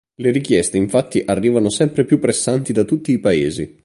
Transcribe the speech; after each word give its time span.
Le 0.15 0.31
richieste 0.31 0.77
infatti 0.77 1.21
arrivano 1.23 1.69
sempre 1.69 2.05
più 2.05 2.17
pressanti 2.17 2.73
da 2.73 2.85
tutti 2.85 3.11
i 3.11 3.19
Paesi. 3.19 3.77